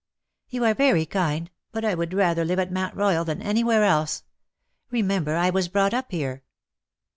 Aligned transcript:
''^" 0.47 0.51
Tou 0.57 0.63
are 0.65 0.73
very 0.73 1.05
kind^ 1.05 1.49
but 1.71 1.85
I 1.85 1.93
would 1.93 2.11
rather 2.11 2.43
live 2.43 2.57
at 2.57 2.71
Mount 2.71 2.95
Royal 2.95 3.23
than 3.23 3.39
anywhere 3.39 3.83
else. 3.83 4.23
Remember 4.89 5.35
I 5.35 5.51
was 5.51 5.67
brought 5.67 5.93
up 5.93 6.09
here." 6.09 6.41